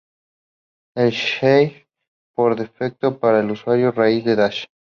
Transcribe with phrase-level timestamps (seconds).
[0.97, 1.85] El shell
[2.35, 4.65] por defecto para el usuario raíz es Dash.